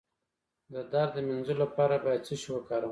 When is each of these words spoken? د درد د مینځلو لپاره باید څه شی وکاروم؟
د 0.73 0.75
درد 0.91 1.11
د 1.15 1.17
مینځلو 1.27 1.59
لپاره 1.63 1.95
باید 2.05 2.25
څه 2.27 2.33
شی 2.41 2.49
وکاروم؟ 2.51 2.79